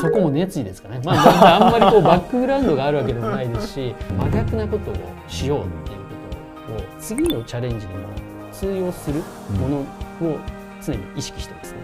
[0.00, 4.94] そこも熱意ですかね、まあ、あんまりこうバックグラウンドがあるわけでもないですし真逆なことを
[5.26, 5.98] しようっていう
[6.66, 8.08] ことを次のチャレンジにも
[8.52, 9.22] 通用する
[9.58, 10.38] ものを
[10.80, 11.78] 常に意識してますね。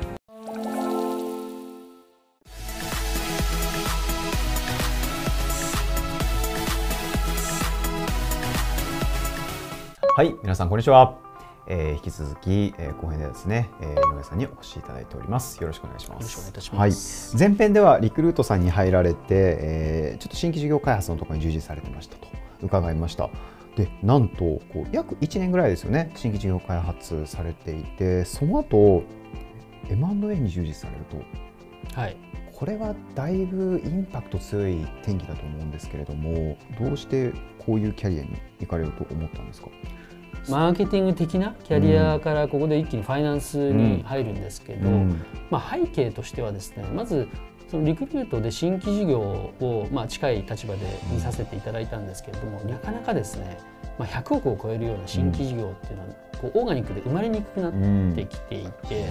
[10.16, 11.33] はい、皆さんこんにちは。
[11.66, 15.60] えー、引き続き、えー、後編でですね、えー、井上さんにお越しいただいております。
[15.60, 16.22] よろしくお願いします。
[16.22, 17.36] よろしくお願いいたします。
[17.36, 22.26] はい、前編ではリクルートさんに入られて、えー、ちょっと新規事業開発のところに従事されてましたと
[22.62, 23.30] 伺いました。
[23.76, 29.02] で、なんとこう約1年ぐらいですよね、新規事業開発されていて、その後
[29.88, 31.04] M&A に従事される
[31.94, 32.00] と。
[32.00, 32.16] はい。
[32.54, 38.28] これはだいぶインパクト強い転機だと思うんですけれども、どうしてこういうキャリアに
[38.60, 39.68] 行かれると思ったんですか？
[40.48, 44.88] マーケティング的なキャリアからここで一気にファイナンスに入るんですけど、
[45.50, 47.28] まあ、背景としてはですねまず
[47.70, 53.58] そのリクルートで新規事業をまあ近い立場で見させていただいたんですけれどもなかなかですね、
[53.98, 59.08] まあ、100億を超えるような新規事業っていうのはこうオーガニックで生まれにくくなってきていて。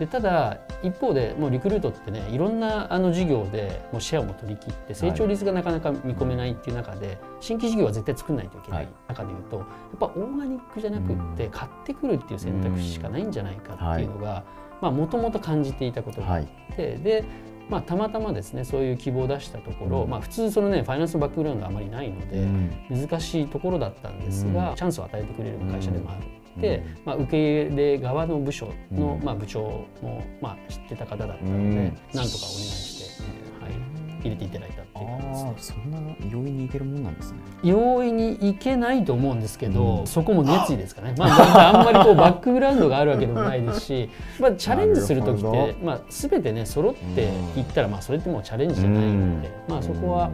[0.00, 9.66] でただ一方でもうリクルートってねいろんなあの事業でもうシェアも取り切って成長率がなかなか見込めないっていう中で、新規事業は絶対作らないといけない中でいうと、やっ
[9.98, 14.42] ぱオーガニックじゃなくって買ってくるっていう選択肢しかないんじゃないかっていうのが
[14.90, 17.24] もともと感じていたことがあって、で
[17.68, 22.48] まあ、たまたまですねそういう希望を出したところ、まあ、普通そのねファイナンスのバックグラウンドあまりないので、
[22.88, 26.39] 難しいところだったんですが、チャンスを与えてくれる会社でもある。
[26.56, 29.60] で、まあ、受け入れ側の部署の、まあ、部長
[30.02, 33.22] も、まあ、知ってた方だったので、なんとかお願いして、
[33.62, 33.72] はい、
[34.22, 35.98] 入れていただいたっていう感じです、そんな
[36.30, 37.38] 容易にいけるもんなんですね。
[37.62, 50.30] 容易にいけないと思うんですけど、そこも熱意ですかね、まあ、あんまりこうバックグラウンドがあるわけでもないですし、 まあ、チャレンジする時って、まあ、全てね揃っていったら、まあ、それってもうチャレンジじゃないので、まあ、そこは。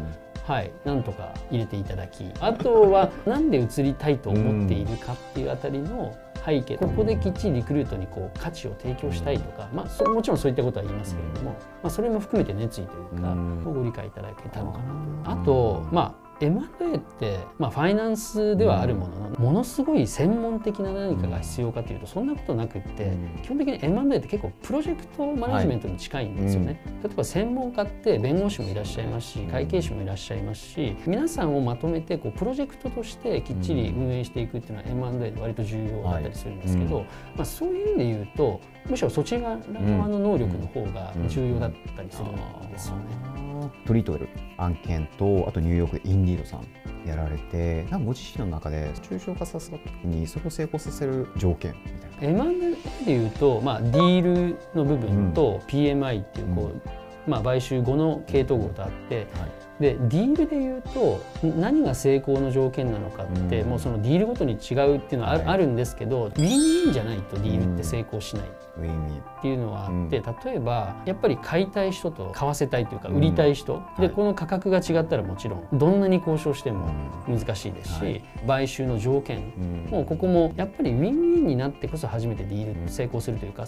[0.47, 13.33] はい、なんとか入れていただきあとは 何で移りたいと思っているかっていうあたりの背景ここできっちりリクルートにこう価値を提供したいとか、まあ、もちろんそういったことは言いますけれども、まあ、それも含めて熱意というか
[13.69, 15.41] をご理解いただけたのかなと。
[15.43, 37.01] あと、まあ M&A って、まあ、ファイナンスではあるものの、ものすごい専門的な何かが必要かというとそんなことなくって、基本的に M&A って結構プロジェクトマネジメントに近いんですよね、例えば専門家って弁護士もいらっしゃいますし会計士もいらっしゃいますし皆さんをまとめてこうプロジェクトとしてきっちり運営していくっていうのは M&A で割と重要だったりするんですけど、
[37.35, 43.46] まあ、そういう意味で言うとむしろそちら側の能力の方が重要だったりするんですよね。
[43.87, 44.28] トリートウェル
[44.59, 46.66] 案件とあとニューヨークでインディードさん
[47.06, 52.44] やられてなんかご自身の中で抽象化させた時にそれを成功させる条件みたいな。
[52.44, 56.82] M&A でいうと、まあ、ディールの部分と PMI っていうこう、うん、
[57.26, 59.66] まあ、買収後の系統号とあって、はい。
[59.81, 68.44] でディールでいうと何が成功の条件なのかって、うん、もうそのディールごとに違うっていうのはあ,、あるんですけどウィンウィンじゃないとディールって成功しない。
[68.76, 76.91] っていうのはあって、例えばやっぱり買いたい人と買わせたいというか売りたい人、でこの価格が違ったらもちろんどんなに交渉しても
[77.26, 79.53] 難しいですし、買収の条件。
[79.91, 83.66] もここもやっぱりウィンウィンになってこそ初めてディール成功するというか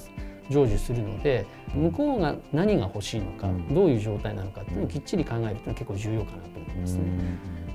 [0.51, 7.03] 成就するので向こうが何が欲しいのか、どういう状態なのかっていうのをきっちり考えるっていうのは結構重要かなと思いますね。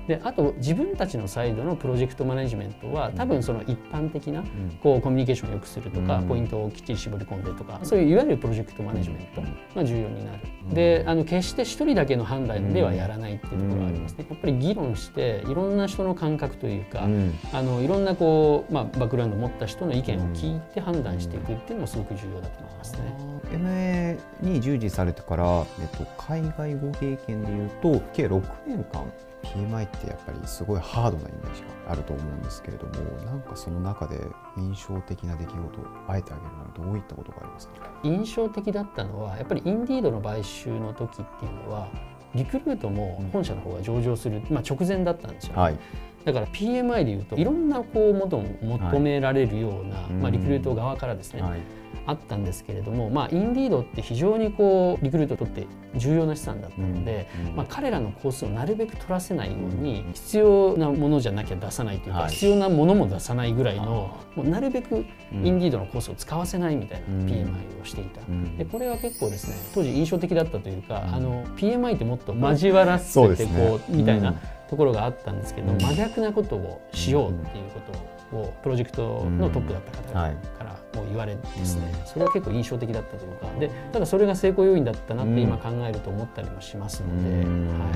[0.06, 4.44] であと自分たちのサイドのプロジェクトマネジメントは多分その一般的な
[4.82, 9.42] こうコミュニケーションを良くするとか、ポイントをきっちり絞り込んでとかそういういわゆるプロジェクトマネジメント
[9.74, 10.38] が重要になる。
[10.72, 14.26] であの決して一人だけの判断ではやらないっていうところがありますね。
[14.28, 17.06] やっぱり議論していろんな人の感覚というか、
[17.52, 23.34] あのいろんなこう、まあ、バックグラウンドを持った人の意見を聞いて判断していくっていうのもすごく重要だと思いますね。
[23.52, 29.04] MA に従事されてから、えっと、海外ご経験でいうと計6年間
[29.44, 32.92] PMI ってやっぱりすごいハードなイメージがあると思うんですけれども
[33.24, 34.18] なんかその中で
[34.56, 35.68] 印象的な出来事を
[36.08, 37.90] あえてあげるならどういったことがありますか？
[38.02, 41.88] 印象的だったのはやっぱりインディードの買収の時っていうのは
[42.34, 45.78] リクルートも本社の方が上場する、まあ、直前だったんですよ、ね、はい、
[46.24, 51.60] だから PMI でいうといろんなこう求められるような、はい、まあ、リクルート側からですね、はい
[52.06, 68.20] あったんですけれども、まあ、インディードって非常にこうリクルートにとって重要な資産だったので、うんうん、まあ、彼らのコースをなるべく取らせないように必要なものじゃなきゃ出さないというか、はい、必要なものも出さないぐらいのもうなるべくインディードのコースを使わせないみたいな PMI をしていた、
[68.58, 74.34] でこれは結構ですね当時印象的だったというか、あの PMI ってもっと交わらせてこう、みたいな
[74.68, 83.46] ところがあったんですけど、真逆なことをしようっていうことををプロジェクトのトップだった方からもう言われですね、それは結構印象的だったというか。
[83.58, 87.88] でただそれが成功要因だったなって今考えると思ったりもしますので、は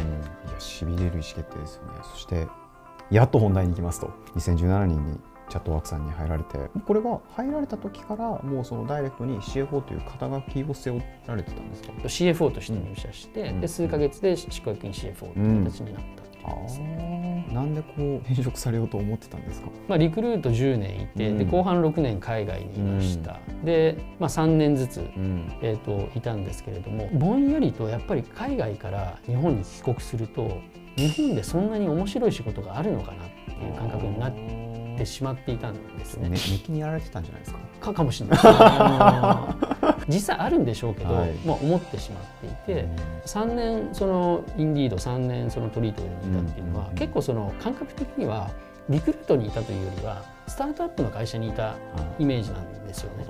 [0.47, 1.93] い、いやしびれる意思決定ですよね。
[2.03, 2.47] そして
[3.11, 4.11] やっと本題に行きますと。
[4.35, 16.28] 2017年にチャットワークさんに入られてこれは入られた時からもうそのダイレクトに CFO という肩書きを背負られてたんですか？CFO として入社して、うん、で数か月で執行役員 CFO という形になった
[17.53, 30.61] なんでこう転職されようと思ってたんですか、まあ、リクルート10年いて、うん、で後半6年海外にいました、うん、で、まあ、3年ずつ、うん、えーと、いたんですけれどもぼんやりとやっぱり海外から日本に帰国すると
[30.97, 36.29] 日本でそんなに面白い仕事があるのかなっていう感覚になってしまっていたんですね。
[36.29, 36.37] ね。
[36.37, 37.61] 気にやられてたんじゃないですか？
[37.81, 38.39] かかもしれない
[40.13, 42.91] 実際あるんでしょうけど、はい、まあ、思ってしまっていて、うん、
[43.25, 48.51] 3年そのインディード3年そのトリートにいたっていうのは、うん、結構その感覚的には
[48.89, 51.77] リクルートにいたというよりはスタートアップの会社にいた
[52.19, 53.27] イメージなんですよね。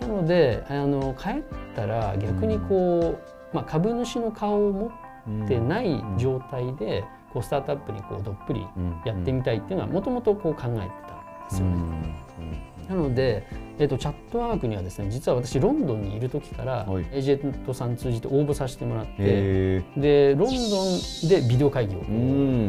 [0.00, 1.42] なのであの帰っ
[1.74, 3.18] たら逆にこ
[3.52, 4.92] う、まあ、株主の顔を持
[5.44, 8.66] ってない状態で、こうスタートアップにこうどっぷり
[9.06, 10.90] やってみたいっていうのはもともと考えてたんで
[11.50, 12.31] すよね。
[12.88, 13.46] なので、
[13.78, 22.00] えーと、チャットワークにはですね実は私ロンドンにいる時からエージェントさん通じて応募させてもらってでロンドンでビデオ会議を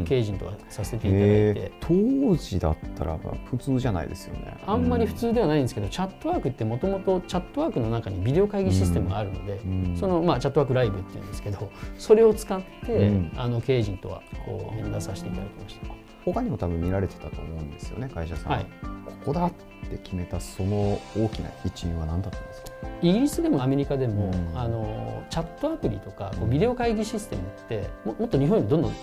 [0.06, 1.72] 経営陣とかさせていただいて。
[1.82, 4.58] 当時だったら普通じゃないですよね。
[4.66, 9.60] あんまり普通ではないんですけどチャットワークってもともとチャットワークの中にビデオ会議システムがあるので
[10.00, 16.04] その、まあ、チャットワークライブっていうんですけどそれを使ってあの経営陣とはこう面談させていただきました。
[16.26, 18.66] 他にも多分見られてたと思うんですよね会社さん、はい、
[19.06, 19.52] ここだっ
[19.94, 22.68] て決めたその大きな一因は何だったんですか？
[23.02, 28.94] イギリスでもアメリカでも、うん、あのチャットアプリとかこうビデオ会議システムってももっと日本よりどんどん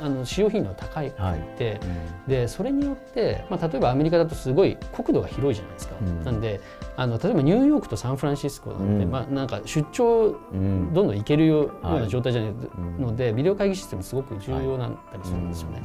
[0.00, 1.38] あの使用頻度が高いって、はい。
[1.38, 6.60] うん、でそれによって、まあ、例えばアメリカだとすごい国土が広いじゃないですか、うん、なんで
[6.96, 12.54] あの例えばニューヨークとサンフランシスコなんて、うん、まあ、なんか出張どんどん行けるような状態じゃない
[12.98, 15.82] ので、ビデオ会議システムすごく重要だったりするんですよね。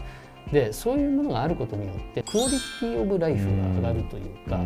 [0.52, 4.62] でそういうものがあることによってクオリティオブライフが上がるというか、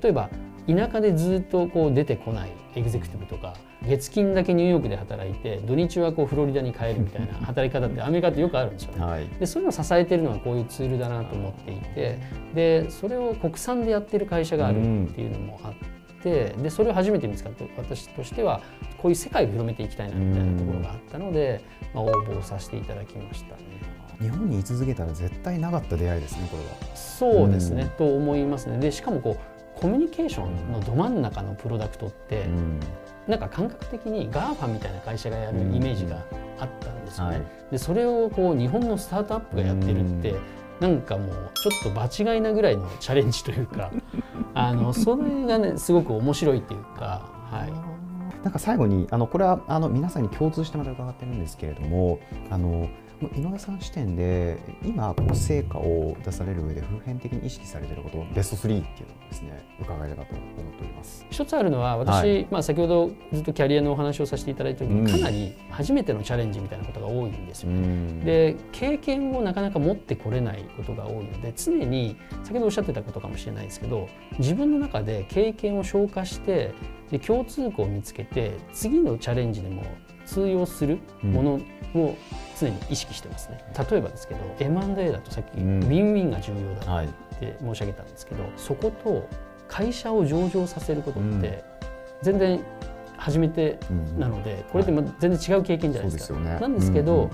[0.00, 0.30] 例えば
[0.66, 3.54] 田舎でずっとこう出てこないエグゼクティブとか
[3.86, 9.04] 月金だけニューヨークで働いて土日はこうフロリダに帰るみたいな働き方ってアメリカってよくあるんですよね。
[9.04, 12.18] はい、でそういうのを支えてるのはこういうツールだなと思っていて
[12.54, 16.02] でそれを国産でやってる会社があるっていうのもあって。
[16.22, 18.60] でそれを初めて見つかって私としては
[18.96, 21.60] こういう世界を広めていきたいなみたいなところがあったので、
[21.92, 23.62] まあ、応募させていただきましたね。
[24.22, 26.96] 日本に居続けたら絶対なかった出会いですねこれは。
[26.96, 28.78] そうですね、うん、と思いますね。
[28.78, 32.80] でしかもこうコミュニケーションのど真ん中のプロダクトって、うん、
[33.26, 36.24] なんか感覚的に GAFA みたいな会社がやるイメージが
[36.60, 37.36] あったんですよね。
[37.36, 40.40] うんはい、でそれをこう日本のスタートアップがやってるって、うん、
[40.80, 43.90] なんかもうちょっと場違いなぐらいのチャレンジというか
[44.54, 47.28] あのそれがねすごく面白いっていうか。
[47.50, 47.92] はい
[48.42, 52.18] なんか最後にあのこれはあの皆さんに共通してまた伺ってるんですけれども
[52.50, 52.88] あの
[53.36, 61.26] 井上さん視点で今こう成果を出される上で普遍的に意識されていることベスト3っていうのをですね伺えればと思っております。
[61.30, 74.08] 一つあるのは私、はい、まあ、先ほどずっとキャリアのお話をさせていただいた時に、かなり初めてのチャレンジみたいなことが多いんですよ、ね、で経験をなかなか持ってこれないことが多いので常に先ほどおっしゃってたことかもしれないですけど
[74.38, 76.74] 自分の中で経験を消化して
[77.10, 79.82] で共通項を見つけて次のチャレンジでも
[80.32, 81.60] 通用するもの
[81.94, 82.16] を
[82.58, 83.62] 常に意識してますね。
[83.90, 89.28] 例えばですけど M&A だとさっき、ウィンウィンが重要だって申し上げたんですけど、はい、そこと
[89.68, 91.64] 会社を上場させることって
[92.22, 92.64] 全然
[93.16, 93.78] 初めて
[94.18, 96.34] なので、これって全然違う経験じゃないですか。
[96.34, 97.30] すね、なんですけど、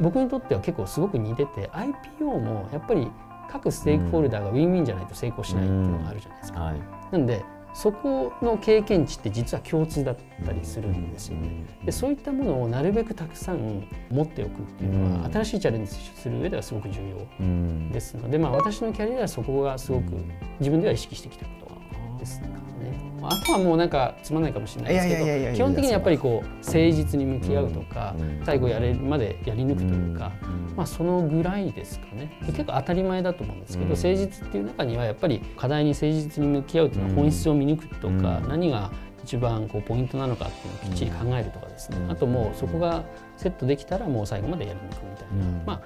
[0.00, 3.10] 僕にとっては結構すごく似てて IPO もやっぱり
[3.50, 6.60] 各ステークホルダーがウィンウィンじゃないと成功しないっていうのがあるじゃないですか。
[6.60, 11.64] はい、なんでそこの経験値って実は共通だったりするんですよね。
[11.84, 20.12] でそういったものをなるべくたくさん持っておくっていうのは、新しいチャレンジする上ではすごく重要ですので、まあ、私のキャリアではそこがすごく
[20.60, 21.50] 自分では意識してきたこ
[22.14, 22.71] とですね。
[23.28, 28.14] あとはもうなんかつまんないかもしれないですけど基本的にやっぱりこう誠実に向き合うとか、
[28.44, 30.32] 最後やれるまでやり抜くというか、
[30.76, 32.38] まあ、そのぐらいですかね。
[32.46, 38.90] 結構当たり前だと思うんですけど、誠実っていう中にはやっぱり課題に誠実に向き合うというのは本質を見抜くとか、何が
[39.24, 43.04] 一番こうポイントなのかっていうのをきっちり考えるとかですね、あともうそこが
[43.36, 45.26] セットできたらもう最後までやり抜くみたい
[45.56, 45.80] な、まあ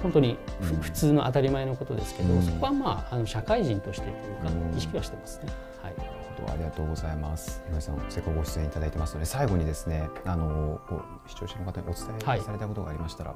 [0.00, 0.38] 本当に
[0.82, 5.46] 普通の当たり前のことですけど、そこはまああの社会人としてというか意識はしてますね。
[5.82, 5.94] はい
[6.48, 7.62] ありがとうございます。
[7.70, 10.80] 井上さん、せっかくご出演いただいてますので、最後にですね、あの
[11.26, 13.34] 視聴者の方にお伝えされたことがありましたら、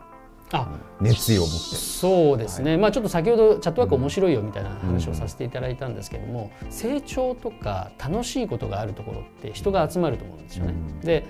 [0.50, 0.68] は
[1.00, 1.56] い、熱意を持って。
[1.56, 10.72] そうですね、はい、まあちょっと先ほどチャットワーク面白いよみたいな話をさせていただいたんですけども、うん、成長とか楽しいことがあるところって人が集まると思うんですよね。
[10.72, 11.26] うん、で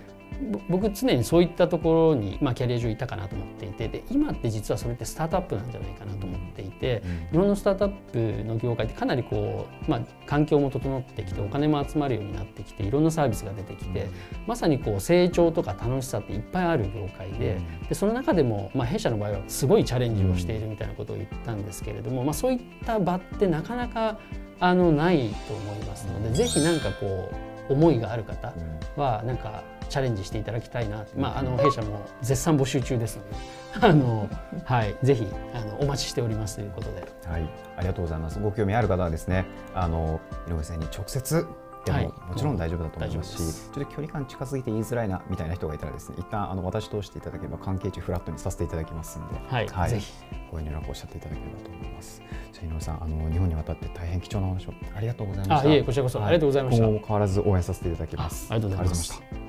[0.69, 14.09] 僕常にそういったところに、まあ、キャリア上いたかなと思っていてで今って実はそれってスタートアップなんじゃないかなと思っていて、日本のスタートアップの業界ってかなりこう、まあ、環境も整ってきてお金も集まるようになってきていろんなサービスが出てきて、
[14.47, 24.19] まさにこう成長とか楽しさっていっぱいある業界ででその中でも、まあ、弊社の場合はすごいチャレンジをしているみたいなことを言ったんですけれども、まあ、そういった場ってなかなか
[24.61, 27.31] あのないと思いますのでぜひ何かこ
[27.69, 28.55] う思いがある方
[28.97, 33.63] はなんかチャレンジしていただきたいな、まあ、あの弊社も絶賛募集中ですので。
[33.81, 34.29] あの、
[34.65, 38.39] はい、ぜひあのお待ちしておりますということで、はい、ありがとうございます。
[38.39, 41.47] ご興味ある方はですねあの井上さんに直接
[41.85, 50.13] でも、はい、もちろん大丈夫だと思いますし、ちょっと距離感近づいて言いづらいなみたいな人がいたらですね、一旦あの私通していただければ関係値フラットにさせていただきますので、はい、はい、ぜひ。
[50.53, 52.23] ご遠慮なくおっしゃっていただければと思います。
[52.53, 55.69] じゃ井上さん、あの日本に渡って大変貴重なお話をありがとうございました。
[55.69, 56.85] いえこちらこそ、ありがとうございました。
[56.85, 58.47] 今後も変わらず応援させていただきます。
[58.51, 59.42] ありがとうございました。